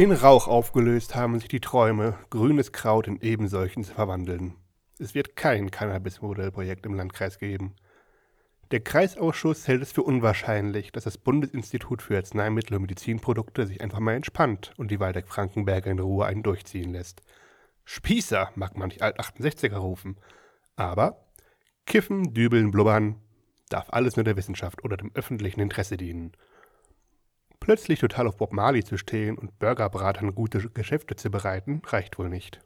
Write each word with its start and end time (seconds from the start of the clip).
In 0.00 0.12
Rauch 0.12 0.48
aufgelöst 0.48 1.14
haben 1.14 1.38
sich 1.38 1.48
die 1.48 1.60
Träume, 1.60 2.16
grünes 2.30 2.72
Kraut 2.72 3.06
in 3.06 3.20
ebensolchen 3.20 3.84
zu 3.84 3.92
verwandeln. 3.92 4.54
Es 4.98 5.14
wird 5.14 5.36
kein 5.36 5.70
Cannabis-Modellprojekt 5.70 6.86
im 6.86 6.94
Landkreis 6.94 7.38
geben. 7.38 7.76
Der 8.70 8.80
Kreisausschuss 8.80 9.68
hält 9.68 9.82
es 9.82 9.92
für 9.92 10.02
unwahrscheinlich, 10.02 10.90
dass 10.90 11.04
das 11.04 11.18
Bundesinstitut 11.18 12.00
für 12.00 12.16
Arzneimittel 12.16 12.76
und 12.76 12.80
Medizinprodukte 12.80 13.66
sich 13.66 13.82
einfach 13.82 13.98
mal 13.98 14.14
entspannt 14.14 14.72
und 14.78 14.90
die 14.90 15.00
Waldeck-Frankenberger 15.00 15.90
in 15.90 15.98
Ruhe 15.98 16.24
einen 16.24 16.42
durchziehen 16.42 16.92
lässt. 16.94 17.20
Spießer 17.84 18.52
mag 18.54 18.78
manch 18.78 19.02
Alt-68er 19.02 19.76
rufen. 19.76 20.16
Aber 20.76 21.26
Kiffen, 21.84 22.32
Dübeln, 22.32 22.70
Blubbern 22.70 23.16
darf 23.68 23.90
alles 23.90 24.16
nur 24.16 24.24
der 24.24 24.38
Wissenschaft 24.38 24.82
oder 24.82 24.96
dem 24.96 25.10
öffentlichen 25.12 25.60
Interesse 25.60 25.98
dienen. 25.98 26.32
Plötzlich 27.70 28.00
total 28.00 28.26
auf 28.26 28.36
Bob 28.36 28.52
Marley 28.52 28.82
zu 28.82 28.98
stehen 28.98 29.38
und 29.38 29.60
Burgerbratern 29.60 30.34
gute 30.34 30.58
Geschäfte 30.70 31.14
zu 31.14 31.30
bereiten, 31.30 31.82
reicht 31.86 32.18
wohl 32.18 32.28
nicht. 32.28 32.58